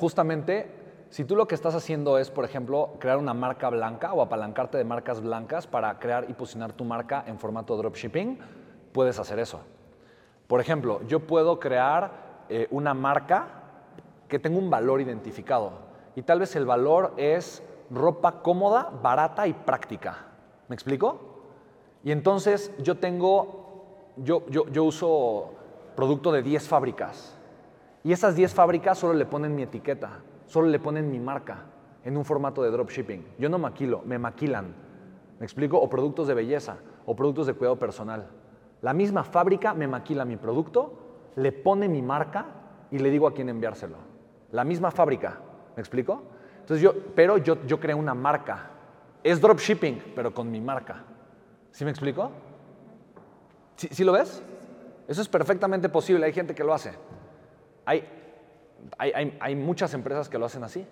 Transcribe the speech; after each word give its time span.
Justamente, 0.00 0.70
si 1.10 1.24
tú 1.24 1.34
lo 1.34 1.48
que 1.48 1.56
estás 1.56 1.74
haciendo 1.74 2.18
es, 2.18 2.30
por 2.30 2.44
ejemplo, 2.44 2.90
crear 3.00 3.18
una 3.18 3.34
marca 3.34 3.68
blanca 3.68 4.12
o 4.12 4.22
apalancarte 4.22 4.78
de 4.78 4.84
marcas 4.84 5.20
blancas 5.20 5.66
para 5.66 5.98
crear 5.98 6.26
y 6.30 6.34
posicionar 6.34 6.72
tu 6.72 6.84
marca 6.84 7.24
en 7.26 7.36
formato 7.36 7.76
dropshipping, 7.76 8.38
puedes 8.92 9.18
hacer 9.18 9.40
eso. 9.40 9.60
Por 10.46 10.60
ejemplo, 10.60 11.00
yo 11.08 11.26
puedo 11.26 11.58
crear 11.58 12.44
eh, 12.48 12.68
una 12.70 12.94
marca 12.94 13.48
que 14.28 14.38
tenga 14.38 14.58
un 14.58 14.70
valor 14.70 15.00
identificado. 15.00 15.72
Y 16.14 16.22
tal 16.22 16.38
vez 16.38 16.54
el 16.54 16.64
valor 16.64 17.14
es 17.16 17.60
ropa 17.90 18.40
cómoda, 18.40 18.92
barata 19.02 19.48
y 19.48 19.52
práctica. 19.52 20.26
¿Me 20.68 20.76
explico? 20.76 21.42
Y 22.04 22.12
entonces 22.12 22.70
yo 22.78 22.98
tengo, 22.98 24.14
yo, 24.16 24.46
yo, 24.48 24.68
yo 24.68 24.84
uso 24.84 25.50
producto 25.96 26.30
de 26.30 26.42
10 26.42 26.68
fábricas. 26.68 27.37
Y 28.04 28.12
esas 28.12 28.34
10 28.36 28.54
fábricas 28.54 28.98
solo 28.98 29.14
le 29.14 29.26
ponen 29.26 29.54
mi 29.54 29.62
etiqueta, 29.62 30.20
solo 30.46 30.68
le 30.68 30.78
ponen 30.78 31.10
mi 31.10 31.18
marca 31.18 31.64
en 32.04 32.16
un 32.16 32.24
formato 32.24 32.62
de 32.62 32.70
dropshipping. 32.70 33.24
Yo 33.38 33.48
no 33.48 33.58
maquilo, 33.58 34.02
me 34.04 34.18
maquilan. 34.18 34.74
¿Me 35.38 35.44
explico? 35.44 35.78
O 35.78 35.88
productos 35.88 36.26
de 36.28 36.34
belleza, 36.34 36.78
o 37.06 37.14
productos 37.14 37.46
de 37.46 37.54
cuidado 37.54 37.78
personal. 37.78 38.28
La 38.80 38.92
misma 38.92 39.24
fábrica 39.24 39.74
me 39.74 39.88
maquila 39.88 40.24
mi 40.24 40.36
producto, 40.36 41.32
le 41.36 41.52
pone 41.52 41.88
mi 41.88 42.02
marca 42.02 42.46
y 42.90 42.98
le 42.98 43.10
digo 43.10 43.26
a 43.26 43.34
quién 43.34 43.48
enviárselo. 43.48 43.96
La 44.52 44.64
misma 44.64 44.90
fábrica. 44.90 45.38
¿Me 45.76 45.80
explico? 45.80 46.22
Entonces 46.60 46.82
yo, 46.82 46.94
pero 47.14 47.38
yo, 47.38 47.64
yo 47.66 47.78
creé 47.80 47.94
una 47.94 48.14
marca. 48.14 48.70
Es 49.22 49.40
dropshipping, 49.40 50.12
pero 50.14 50.32
con 50.32 50.50
mi 50.50 50.60
marca. 50.60 51.04
¿Sí 51.70 51.84
me 51.84 51.90
explico? 51.90 52.30
¿Sí, 53.76 53.88
¿Sí 53.90 54.04
lo 54.04 54.12
ves? 54.12 54.42
Eso 55.06 55.22
es 55.22 55.28
perfectamente 55.28 55.88
posible, 55.88 56.26
hay 56.26 56.32
gente 56.32 56.54
que 56.54 56.64
lo 56.64 56.74
hace. 56.74 56.92
Hay, 57.88 58.04
hay, 59.40 59.56
muchas 59.56 59.94
empresas 59.94 60.28
que 60.28 60.38
lo 60.38 60.44
hacen 60.44 60.62
así. 60.62 60.86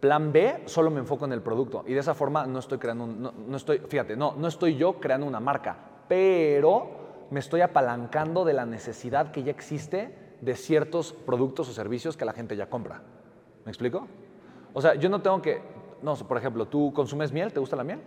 Plan 0.00 0.32
B, 0.32 0.62
solo 0.64 0.90
me 0.90 1.00
enfoco 1.00 1.26
en 1.26 1.32
el 1.32 1.42
producto 1.42 1.84
y 1.86 1.92
de 1.92 2.00
esa 2.00 2.14
forma 2.14 2.46
no 2.46 2.58
estoy 2.58 2.78
creando, 2.78 3.06
no, 3.06 3.56
estoy, 3.56 3.78
fíjate, 3.78 4.16
no, 4.16 4.34
no 4.36 4.48
estoy 4.48 4.76
yo 4.76 5.00
creando 5.00 5.26
una 5.26 5.40
marca, 5.40 5.76
pero 6.08 7.26
me 7.30 7.40
estoy 7.40 7.60
apalancando 7.60 8.44
de 8.44 8.54
la 8.54 8.64
necesidad 8.64 9.30
que 9.30 9.42
ya 9.42 9.50
existe 9.50 10.36
de 10.40 10.56
ciertos 10.56 11.12
productos 11.12 11.68
o 11.68 11.72
servicios 11.72 12.16
que 12.16 12.24
la 12.24 12.32
gente 12.32 12.56
ya 12.56 12.68
compra. 12.68 13.02
¿Me 13.64 13.70
explico? 13.70 14.08
O 14.72 14.80
sea, 14.82 14.94
yo 14.94 15.08
no 15.08 15.20
tengo 15.22 15.40
que, 15.40 15.62
no, 16.02 16.14
por 16.16 16.36
ejemplo, 16.36 16.66
tú 16.66 16.92
consumes 16.94 17.32
miel, 17.32 17.52
¿te 17.52 17.60
gusta 17.60 17.76
la 17.76 17.84
miel? 17.84 18.00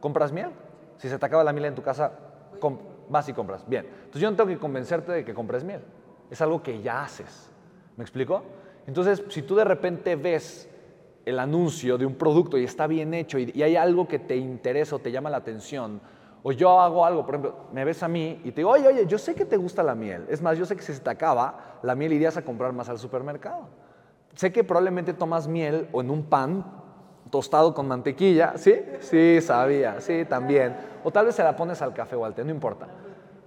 ¿Compras 0.00 0.32
miel? 0.32 0.50
Si 0.98 1.08
se 1.08 1.18
te 1.18 1.26
acaba 1.26 1.44
la 1.44 1.52
miel 1.52 1.66
en 1.66 1.74
tu 1.74 1.82
casa, 1.82 2.12
vas 3.08 3.28
y 3.28 3.32
compras. 3.34 3.64
Bien, 3.66 3.86
entonces 3.86 4.22
yo 4.22 4.30
no 4.30 4.36
tengo 4.36 4.48
que 4.48 4.58
convencerte 4.58 5.12
de 5.12 5.24
que 5.24 5.34
compres 5.34 5.64
miel 5.64 5.80
es 6.30 6.40
algo 6.40 6.62
que 6.62 6.80
ya 6.80 7.02
haces. 7.02 7.50
¿Me 7.96 8.04
explico? 8.04 8.42
Entonces, 8.86 9.22
si 9.28 9.42
tú 9.42 9.56
de 9.56 9.64
repente 9.64 10.16
ves 10.16 10.68
el 11.24 11.38
anuncio 11.38 11.98
de 11.98 12.06
un 12.06 12.14
producto 12.14 12.56
y 12.56 12.64
está 12.64 12.86
bien 12.86 13.12
hecho 13.14 13.38
y, 13.38 13.62
hay 13.62 13.76
algo 13.76 14.08
que 14.08 14.18
te 14.18 14.36
interesa 14.36 14.96
o 14.96 14.98
te 14.98 15.12
llama 15.12 15.30
la 15.30 15.36
atención, 15.38 16.00
o 16.42 16.52
yo 16.52 16.80
hago 16.80 17.04
algo, 17.04 17.26
por 17.26 17.34
ejemplo, 17.34 17.54
me 17.72 17.84
ves 17.84 18.02
a 18.02 18.08
mí 18.08 18.40
y 18.44 18.52
te 18.52 18.62
digo, 18.62 18.70
oye, 18.70 18.88
oye, 18.88 19.06
yo 19.06 19.18
sé 19.18 19.34
que 19.34 19.44
te 19.44 19.58
gusta 19.58 19.82
la 19.82 19.94
miel. 19.94 20.24
Es 20.30 20.40
más, 20.40 20.56
yo 20.56 20.64
sé 20.64 20.74
que 20.74 20.82
si 20.82 20.94
se 20.94 21.00
te 21.00 21.10
acaba 21.10 21.78
la 21.82 21.94
miel 21.94 22.14
irías 22.14 22.36
a 22.36 22.42
comprar 22.42 22.72
más 22.72 22.88
al 22.88 22.98
supermercado. 22.98 23.68
Sé 24.34 24.50
que 24.50 24.64
probablemente 24.64 25.12
tomas 25.12 25.46
miel 25.46 25.88
o 25.92 26.00
en 26.00 26.10
un 26.10 26.24
pan 26.24 26.64
tostado 27.30 27.74
con 27.74 27.86
mantequilla, 27.86 28.54
¿sí? 28.56 28.74
Sí, 29.00 29.40
sabía, 29.42 30.00
sí, 30.00 30.24
también. 30.24 30.76
O 31.04 31.10
tal 31.10 31.26
vez 31.26 31.34
se 31.34 31.44
la 31.44 31.54
pones 31.54 31.82
al 31.82 31.92
café 31.92 32.16
o 32.16 32.24
al 32.24 32.34
té, 32.34 32.42
no 32.42 32.50
importa. 32.50 32.88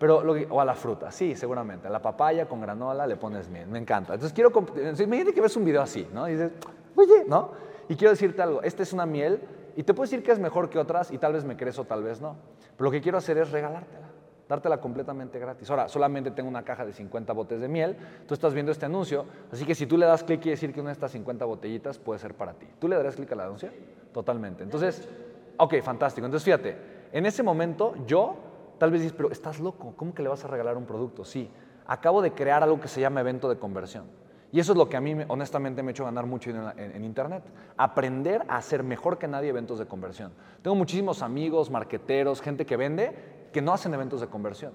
Pero 0.03 0.21
o 0.49 0.59
a 0.59 0.65
la 0.65 0.75
fruta, 0.75 1.11
sí, 1.11 1.33
seguramente. 1.33 1.87
A 1.87 1.89
la 1.89 2.01
papaya 2.01 2.45
con 2.45 2.59
granola 2.59 3.07
le 3.07 3.15
pones 3.15 3.47
miel, 3.47 3.69
me 3.69 3.79
encanta. 3.79 4.15
Entonces 4.15 4.33
quiero, 4.33 4.51
imagínate 4.51 5.33
que 5.33 5.39
ves 5.39 5.55
un 5.55 5.63
video 5.63 5.81
así, 5.81 6.05
¿no? 6.13 6.27
Y 6.27 6.33
dices, 6.33 6.51
oye, 6.93 7.23
¿no? 7.25 7.51
Y 7.87 7.95
quiero 7.95 8.11
decirte 8.11 8.41
algo, 8.41 8.61
esta 8.63 8.83
es 8.83 8.91
una 8.91 9.05
miel 9.05 9.39
y 9.77 9.83
te 9.83 9.93
puedo 9.93 10.03
decir 10.03 10.21
que 10.21 10.33
es 10.33 10.39
mejor 10.39 10.69
que 10.69 10.77
otras 10.77 11.09
y 11.09 11.19
tal 11.19 11.31
vez 11.31 11.45
me 11.45 11.55
crees 11.55 11.79
o 11.79 11.85
tal 11.85 12.03
vez 12.03 12.19
no. 12.19 12.35
Pero 12.75 12.83
lo 12.83 12.91
que 12.91 12.99
quiero 12.99 13.17
hacer 13.17 13.37
es 13.37 13.49
regalártela, 13.51 14.09
dártela 14.49 14.81
completamente 14.81 15.39
gratis. 15.39 15.69
Ahora, 15.69 15.87
solamente 15.87 16.31
tengo 16.31 16.49
una 16.49 16.63
caja 16.63 16.85
de 16.85 16.91
50 16.91 17.31
botes 17.31 17.61
de 17.61 17.69
miel, 17.69 17.95
tú 18.27 18.33
estás 18.33 18.53
viendo 18.53 18.73
este 18.73 18.85
anuncio, 18.85 19.25
así 19.53 19.63
que 19.63 19.73
si 19.73 19.87
tú 19.87 19.97
le 19.97 20.05
das 20.05 20.25
clic 20.25 20.41
quiere 20.41 20.55
decir 20.55 20.73
que 20.73 20.81
una 20.81 20.89
de 20.89 20.95
estas 20.95 21.11
50 21.13 21.45
botellitas 21.45 21.97
puede 21.97 22.19
ser 22.19 22.33
para 22.33 22.51
ti. 22.55 22.67
¿Tú 22.77 22.89
le 22.89 22.97
darás 22.97 23.15
clic 23.15 23.31
al 23.31 23.39
anuncio? 23.39 23.69
Totalmente. 24.11 24.63
Entonces, 24.63 25.07
ok, 25.55 25.75
fantástico. 25.81 26.25
Entonces 26.25 26.43
fíjate, 26.43 26.75
en 27.13 27.25
ese 27.25 27.41
momento 27.41 27.93
yo 28.05 28.51
Tal 28.77 28.91
vez 28.91 29.01
dices, 29.01 29.15
pero 29.15 29.31
estás 29.31 29.59
loco, 29.59 29.93
¿cómo 29.95 30.13
que 30.13 30.23
le 30.23 30.29
vas 30.29 30.43
a 30.45 30.47
regalar 30.47 30.77
un 30.77 30.85
producto? 30.85 31.25
Sí, 31.25 31.49
acabo 31.85 32.21
de 32.21 32.33
crear 32.33 32.63
algo 32.63 32.79
que 32.79 32.87
se 32.87 33.01
llama 33.01 33.21
evento 33.21 33.49
de 33.49 33.57
conversión. 33.57 34.05
Y 34.51 34.59
eso 34.59 34.73
es 34.73 34.77
lo 34.77 34.87
que 34.87 34.97
a 34.97 35.01
mí 35.01 35.15
honestamente 35.29 35.81
me 35.81 35.89
ha 35.89 35.91
hecho 35.93 36.05
ganar 36.05 36.27
mucho 36.27 36.51
en, 36.51 36.79
en, 36.79 37.03
Internet. 37.03 37.43
Aprender 37.75 38.43
a 38.47 38.57
hacer 38.57 38.83
mejor 38.83 39.17
que 39.17 39.27
nadie 39.27 39.49
eventos 39.49 39.79
de 39.79 39.87
conversión. 39.87 40.31
Tengo 40.61 40.75
muchísimos 40.75 41.23
amigos, 41.23 41.71
marqueteros, 41.71 42.39
gente 42.39 42.63
que 42.63 42.77
vende, 42.77 43.49
que 43.51 43.63
no 43.63 43.73
hacen 43.73 43.95
eventos 43.95 44.21
de 44.21 44.27
conversión. 44.27 44.73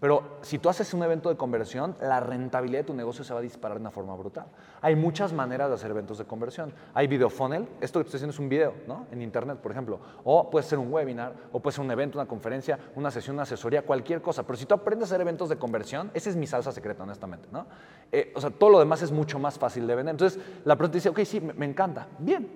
Pero 0.00 0.38
si 0.42 0.58
tú 0.58 0.68
haces 0.68 0.94
un 0.94 1.02
evento 1.02 1.28
de 1.28 1.36
conversión, 1.36 1.96
la 2.00 2.20
rentabilidad 2.20 2.80
de 2.80 2.84
tu 2.84 2.94
negocio 2.94 3.24
se 3.24 3.32
va 3.34 3.40
a 3.40 3.42
disparar 3.42 3.78
de 3.78 3.80
una 3.80 3.90
forma 3.90 4.14
brutal. 4.14 4.46
Hay 4.80 4.94
muchas 4.94 5.32
maneras 5.32 5.68
de 5.68 5.74
hacer 5.74 5.90
eventos 5.90 6.18
de 6.18 6.24
conversión. 6.24 6.72
Hay 6.94 7.08
video 7.08 7.28
funnel, 7.28 7.68
esto 7.80 7.98
que 7.98 8.04
estoy 8.04 8.18
haciendo 8.18 8.32
es 8.32 8.38
un 8.38 8.48
video, 8.48 8.74
¿no? 8.86 9.06
En 9.10 9.22
internet, 9.22 9.58
por 9.58 9.72
ejemplo. 9.72 9.98
O 10.22 10.50
puede 10.50 10.64
ser 10.64 10.78
un 10.78 10.92
webinar, 10.92 11.34
o 11.52 11.60
puede 11.60 11.74
ser 11.74 11.84
un 11.84 11.90
evento, 11.90 12.18
una 12.18 12.28
conferencia, 12.28 12.78
una 12.94 13.10
sesión, 13.10 13.34
una 13.34 13.42
asesoría, 13.42 13.82
cualquier 13.82 14.22
cosa. 14.22 14.44
Pero 14.44 14.56
si 14.56 14.66
tú 14.66 14.74
aprendes 14.74 15.08
a 15.10 15.14
hacer 15.14 15.20
eventos 15.20 15.48
de 15.48 15.56
conversión, 15.56 16.12
esa 16.14 16.30
es 16.30 16.36
mi 16.36 16.46
salsa 16.46 16.70
secreta, 16.70 17.02
honestamente, 17.02 17.48
¿no? 17.50 17.66
Eh, 18.12 18.32
o 18.36 18.40
sea, 18.40 18.50
todo 18.50 18.70
lo 18.70 18.78
demás 18.78 19.02
es 19.02 19.10
mucho 19.10 19.40
más 19.40 19.58
fácil 19.58 19.86
de 19.86 19.96
vender. 19.96 20.12
Entonces, 20.12 20.40
la 20.64 20.76
pregunta 20.76 20.94
dice, 20.94 21.08
ok, 21.08 21.20
sí, 21.24 21.40
me 21.40 21.66
encanta. 21.66 22.06
Bien. 22.20 22.48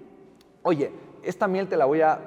Oye, 0.62 0.92
esta 1.24 1.48
miel 1.48 1.68
te 1.68 1.76
la 1.76 1.86
voy 1.86 2.02
a 2.02 2.20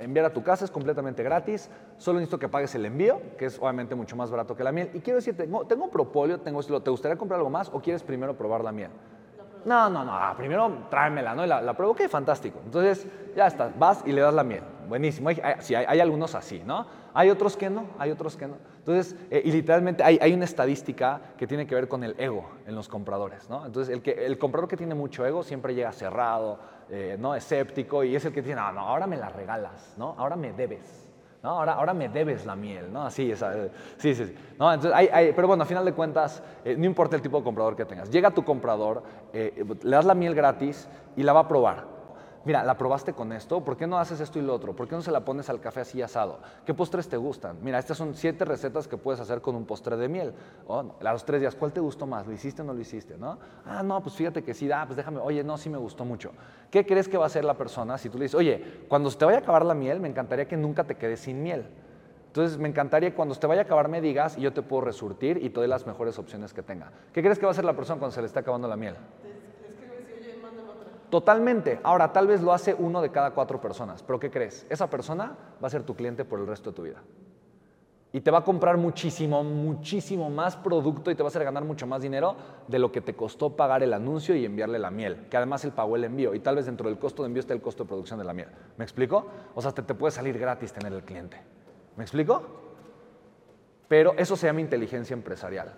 enviar 0.00 0.26
a 0.26 0.32
tu 0.32 0.42
casa, 0.42 0.64
es 0.64 0.70
completamente 0.70 1.22
gratis, 1.22 1.70
solo 1.96 2.18
necesito 2.18 2.38
que 2.38 2.48
pagues 2.48 2.74
el 2.74 2.84
envío, 2.84 3.20
que 3.38 3.46
es 3.46 3.58
obviamente 3.58 3.94
mucho 3.94 4.16
más 4.16 4.30
barato 4.30 4.56
que 4.56 4.64
la 4.64 4.72
miel. 4.72 4.90
Y 4.94 5.00
quiero 5.00 5.16
decirte, 5.16 5.44
tengo, 5.44 5.66
tengo 5.66 5.90
propóleo, 5.90 6.40
tengo 6.40 6.62
¿te 6.62 6.90
gustaría 6.90 7.16
comprar 7.16 7.38
algo 7.38 7.50
más 7.50 7.68
o 7.72 7.80
quieres 7.80 8.02
primero 8.02 8.36
probar 8.36 8.62
la 8.62 8.72
miel? 8.72 8.90
No, 9.64 9.90
no, 9.90 10.04
no, 10.04 10.12
ah, 10.12 10.34
primero 10.36 10.86
tráemela, 10.88 11.34
¿no? 11.34 11.44
La, 11.46 11.60
la 11.60 11.72
ok, 11.72 12.02
fantástico. 12.08 12.60
Entonces, 12.64 13.06
ya 13.36 13.46
está, 13.46 13.70
vas 13.78 14.02
y 14.06 14.12
le 14.12 14.20
das 14.20 14.34
la 14.34 14.44
miel. 14.44 14.62
Buenísimo. 14.88 15.28
Hay, 15.28 15.40
sí, 15.60 15.74
hay, 15.74 16.00
algunos 16.00 16.34
así, 16.34 16.62
¿no? 16.64 16.86
Hay 17.14 17.30
otros 17.30 17.56
que 17.56 17.70
no, 17.70 17.90
hay 17.98 18.10
otros 18.10 18.36
que 18.36 18.48
no. 18.48 18.56
Entonces, 18.78 19.14
eh, 19.30 19.42
y 19.44 19.52
literalmente 19.52 20.02
hay, 20.02 20.18
hay, 20.20 20.32
una 20.32 20.44
estadística 20.44 21.20
que 21.38 21.46
tiene 21.46 21.66
que 21.66 21.74
ver 21.74 21.86
con 21.86 22.02
el 22.02 22.14
ego 22.18 22.50
en 22.66 22.74
los 22.74 22.88
compradores, 22.88 23.48
¿no? 23.48 23.64
Entonces, 23.64 23.94
el, 23.94 24.02
que, 24.02 24.26
el 24.26 24.38
comprador 24.38 24.68
que 24.68 24.76
tiene 24.76 24.94
mucho 24.94 25.24
ego 25.24 25.44
siempre 25.44 25.74
llega 25.74 25.92
cerrado, 25.92 26.58
eh, 26.88 27.16
¿no? 27.20 27.36
escéptico 27.36 28.02
y 28.02 28.16
es 28.16 28.24
el 28.24 28.32
que 28.32 28.42
dice, 28.42 28.56
no, 28.56 28.72
no, 28.72 28.80
ahora 28.80 29.06
me 29.06 29.16
la 29.16 29.28
regalas, 29.28 29.94
¿no? 29.96 30.14
Ahora 30.18 30.34
me 30.34 30.52
debes. 30.52 31.09
¿No? 31.42 31.50
Ahora, 31.50 31.74
ahora 31.74 31.94
me 31.94 32.08
debes 32.08 32.46
la 32.46 32.56
miel, 32.56 32.92
¿no? 32.92 33.04
Así, 33.04 33.30
esa, 33.30 33.56
eh, 33.56 33.70
sí, 33.96 34.14
sí, 34.14 34.26
sí. 34.26 34.34
¿no? 34.58 34.72
Entonces, 34.72 34.96
hay, 34.96 35.08
hay, 35.12 35.32
pero 35.32 35.48
bueno, 35.48 35.62
a 35.62 35.66
final 35.66 35.84
de 35.84 35.92
cuentas, 35.92 36.42
eh, 36.64 36.76
no 36.76 36.86
importa 36.86 37.16
el 37.16 37.22
tipo 37.22 37.38
de 37.38 37.44
comprador 37.44 37.76
que 37.76 37.84
tengas. 37.84 38.10
Llega 38.10 38.30
tu 38.30 38.44
comprador, 38.44 39.02
le 39.32 39.90
das 39.90 40.04
la 40.04 40.14
miel 40.14 40.34
gratis 40.34 40.88
y 41.16 41.22
la 41.22 41.32
va 41.32 41.40
a 41.40 41.48
probar 41.48 41.89
mira, 42.44 42.64
la 42.64 42.76
probaste 42.76 43.12
con 43.12 43.32
esto, 43.32 43.62
¿por 43.62 43.76
qué 43.76 43.86
no 43.86 43.98
haces 43.98 44.20
esto 44.20 44.38
y 44.38 44.42
lo 44.42 44.54
otro? 44.54 44.74
¿Por 44.74 44.88
qué 44.88 44.94
no 44.94 45.02
se 45.02 45.10
la 45.10 45.24
pones 45.24 45.48
al 45.50 45.60
café 45.60 45.80
así 45.80 46.00
asado? 46.02 46.38
¿Qué 46.64 46.74
postres 46.74 47.08
te 47.08 47.16
gustan? 47.16 47.58
Mira, 47.62 47.78
estas 47.78 47.96
son 47.96 48.14
siete 48.14 48.44
recetas 48.44 48.88
que 48.88 48.96
puedes 48.96 49.20
hacer 49.20 49.40
con 49.40 49.54
un 49.56 49.64
postre 49.64 49.96
de 49.96 50.08
miel. 50.08 50.34
Oh, 50.66 50.94
a 51.00 51.12
los 51.12 51.24
tres 51.24 51.40
días, 51.40 51.54
¿cuál 51.54 51.72
te 51.72 51.80
gustó 51.80 52.06
más? 52.06 52.26
¿Lo 52.26 52.32
hiciste 52.32 52.62
o 52.62 52.64
no 52.64 52.72
lo 52.72 52.80
hiciste? 52.80 53.16
¿no? 53.16 53.38
Ah, 53.66 53.82
no, 53.82 54.02
pues 54.02 54.14
fíjate 54.14 54.42
que 54.42 54.54
sí, 54.54 54.70
ah, 54.70 54.84
pues 54.86 54.96
déjame, 54.96 55.18
oye, 55.20 55.44
no, 55.44 55.56
sí 55.58 55.68
me 55.68 55.78
gustó 55.78 56.04
mucho. 56.04 56.32
¿Qué 56.70 56.86
crees 56.86 57.08
que 57.08 57.16
va 57.16 57.24
a 57.24 57.26
hacer 57.26 57.44
la 57.44 57.54
persona 57.54 57.98
si 57.98 58.08
tú 58.08 58.18
le 58.18 58.24
dices, 58.24 58.38
oye, 58.38 58.84
cuando 58.88 59.10
se 59.10 59.18
te 59.18 59.24
vaya 59.24 59.38
a 59.38 59.40
acabar 59.40 59.64
la 59.64 59.74
miel, 59.74 60.00
me 60.00 60.08
encantaría 60.08 60.46
que 60.46 60.56
nunca 60.56 60.84
te 60.84 60.96
quedes 60.96 61.20
sin 61.20 61.42
miel? 61.42 61.66
Entonces, 62.30 62.58
me 62.58 62.68
encantaría 62.68 63.10
que 63.10 63.16
cuando 63.16 63.34
te 63.34 63.44
vaya 63.48 63.62
a 63.62 63.64
acabar 63.64 63.88
me 63.88 64.00
digas 64.00 64.38
y 64.38 64.42
yo 64.42 64.52
te 64.52 64.62
puedo 64.62 64.82
resurtir 64.82 65.38
y 65.42 65.50
te 65.50 65.56
doy 65.56 65.66
las 65.66 65.84
mejores 65.84 66.16
opciones 66.16 66.54
que 66.54 66.62
tenga. 66.62 66.92
¿Qué 67.12 67.22
crees 67.22 67.40
que 67.40 67.44
va 67.44 67.50
a 67.50 67.52
hacer 67.52 67.64
la 67.64 67.74
persona 67.74 67.98
cuando 67.98 68.14
se 68.14 68.20
le 68.20 68.28
está 68.28 68.38
acabando 68.38 68.68
la 68.68 68.76
miel? 68.76 68.94
Totalmente. 71.10 71.80
Ahora, 71.82 72.12
tal 72.12 72.28
vez 72.28 72.40
lo 72.40 72.52
hace 72.52 72.74
uno 72.74 73.02
de 73.02 73.10
cada 73.10 73.32
cuatro 73.32 73.60
personas, 73.60 74.02
pero 74.02 74.20
¿qué 74.20 74.30
crees? 74.30 74.64
Esa 74.70 74.88
persona 74.88 75.36
va 75.62 75.66
a 75.66 75.70
ser 75.70 75.82
tu 75.82 75.94
cliente 75.94 76.24
por 76.24 76.38
el 76.38 76.46
resto 76.46 76.70
de 76.70 76.76
tu 76.76 76.82
vida. 76.82 77.02
Y 78.12 78.20
te 78.22 78.30
va 78.30 78.38
a 78.38 78.44
comprar 78.44 78.76
muchísimo, 78.76 79.44
muchísimo 79.44 80.30
más 80.30 80.56
producto 80.56 81.10
y 81.10 81.14
te 81.14 81.22
va 81.22 81.28
a 81.28 81.30
hacer 81.30 81.44
ganar 81.44 81.64
mucho 81.64 81.86
más 81.86 82.02
dinero 82.02 82.34
de 82.66 82.78
lo 82.78 82.90
que 82.90 83.00
te 83.00 83.14
costó 83.14 83.54
pagar 83.54 83.84
el 83.84 83.92
anuncio 83.92 84.34
y 84.34 84.44
enviarle 84.44 84.80
la 84.80 84.90
miel, 84.90 85.26
que 85.28 85.36
además 85.36 85.64
él 85.64 85.72
pagó 85.72 85.94
el 85.94 86.02
envío 86.02 86.34
y 86.34 86.40
tal 86.40 86.56
vez 86.56 86.66
dentro 86.66 86.88
del 86.88 86.98
costo 86.98 87.22
de 87.22 87.28
envío 87.28 87.40
está 87.40 87.54
el 87.54 87.60
costo 87.60 87.84
de 87.84 87.88
producción 87.88 88.18
de 88.18 88.24
la 88.24 88.32
miel. 88.32 88.48
¿Me 88.76 88.84
explico? 88.84 89.26
O 89.54 89.62
sea, 89.62 89.72
te, 89.72 89.82
te 89.82 89.94
puede 89.94 90.10
salir 90.10 90.38
gratis 90.38 90.72
tener 90.72 90.92
el 90.92 91.04
cliente. 91.04 91.40
¿Me 91.96 92.02
explico? 92.02 92.42
Pero 93.86 94.14
eso 94.16 94.36
se 94.36 94.46
llama 94.46 94.60
inteligencia 94.60 95.14
empresarial. 95.14 95.72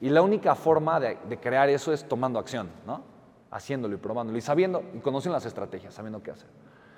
Y 0.00 0.10
la 0.10 0.22
única 0.22 0.56
forma 0.56 0.98
de, 0.98 1.18
de 1.28 1.38
crear 1.38 1.68
eso 1.68 1.92
es 1.92 2.08
tomando 2.08 2.40
acción, 2.40 2.68
¿no? 2.84 3.09
Haciéndolo 3.50 3.94
y 3.94 3.98
probándolo 3.98 4.38
y 4.38 4.40
sabiendo, 4.40 4.82
y 4.94 4.98
conocen 4.98 5.32
las 5.32 5.46
estrategias, 5.46 5.94
sabiendo 5.94 6.22
qué 6.22 6.30
hacer. 6.30 6.48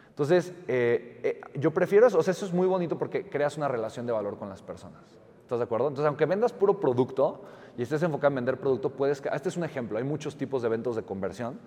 Entonces, 0.09 0.53
eh, 0.69 1.21
eh, 1.23 1.41
yo 1.59 1.71
prefiero 1.71 2.07
eso, 2.07 2.19
o 2.19 2.23
sea, 2.23 2.33
eso 2.33 2.45
es 2.45 2.53
muy 2.53 2.67
bonito 2.67 2.99
porque 2.99 3.29
creas 3.29 3.57
una 3.57 3.69
relación 3.69 4.07
de 4.07 4.13
valor 4.13 4.37
con 4.37 4.49
las 4.49 4.63
personas. 4.63 5.01
¿Estás 5.41 5.59
de 5.59 5.65
acuerdo? 5.65 5.89
Entonces, 5.89 6.07
aunque 6.07 6.27
vendas 6.27 6.53
puro 6.53 6.79
producto 6.79 7.43
y 7.77 7.83
estés 7.83 8.03
enfocado 8.03 8.29
en 8.29 8.37
vender 8.37 8.61
producto, 8.61 8.91
puedes... 8.91 9.23
Este 9.33 9.49
es 9.49 9.57
un 9.57 9.65
ejemplo, 9.65 9.97
hay 9.97 10.05
muchos 10.05 10.37
tipos 10.37 10.63
de 10.63 10.69
eventos 10.69 10.97
de 10.97 11.03
conversión 11.03 11.59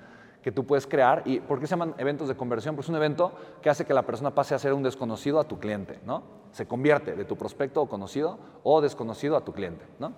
que 0.43 0.51
tú 0.51 0.63
puedes 0.63 0.85
crear. 0.85 1.23
¿Y 1.25 1.39
por 1.39 1.59
qué 1.59 1.65
se 1.65 1.71
llaman 1.71 1.95
eventos 1.97 2.27
de 2.27 2.35
conversión? 2.35 2.75
Pues 2.75 2.85
es 2.85 2.89
un 2.89 2.97
evento 2.97 3.31
que 3.63 3.69
hace 3.71 3.83
que 3.83 3.95
la 3.95 4.05
persona 4.05 4.35
pase 4.35 4.53
a 4.53 4.59
ser 4.59 4.73
un 4.73 4.83
desconocido 4.83 5.39
a 5.39 5.47
tu 5.47 5.59
cliente, 5.59 5.99
¿no? 6.05 6.21
Se 6.51 6.67
convierte 6.67 7.15
de 7.15 7.25
tu 7.25 7.35
prospecto 7.35 7.81
o 7.81 7.89
conocido 7.89 8.37
o 8.63 8.79
desconocido 8.79 9.37
a 9.37 9.43
tu 9.43 9.53
cliente, 9.53 9.85
¿no? 9.97 10.13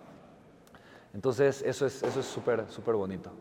Entonces, 1.13 1.61
eso 1.61 1.85
es 1.85 1.93
súper, 1.93 2.59
eso 2.59 2.69
es 2.69 2.75
súper 2.75 2.95
bonito. 2.95 3.31